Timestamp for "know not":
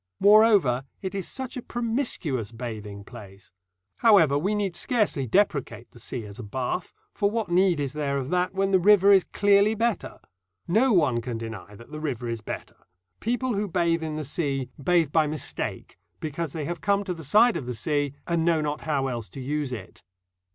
18.43-18.81